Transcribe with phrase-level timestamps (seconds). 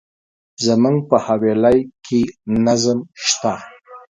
[0.65, 2.21] زموږ په حویلی کي
[2.65, 3.53] نظم شته.